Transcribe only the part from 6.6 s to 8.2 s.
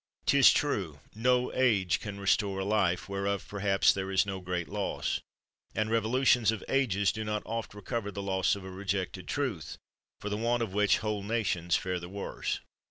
ages do not oft recover the